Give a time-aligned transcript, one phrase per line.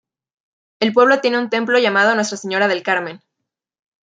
[0.79, 3.21] El pueblo tiene un templo llamado Nuestra Señora del Carmen.